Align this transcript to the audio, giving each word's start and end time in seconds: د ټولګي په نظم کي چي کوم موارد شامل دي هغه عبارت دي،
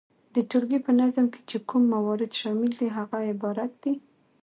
د 0.33 0.35
ټولګي 0.49 0.79
په 0.85 0.91
نظم 0.99 1.25
کي 1.33 1.41
چي 1.49 1.57
کوم 1.69 1.83
موارد 1.95 2.31
شامل 2.41 2.71
دي 2.79 2.87
هغه 2.97 3.17
عبارت 3.31 3.71
دي، 3.83 3.93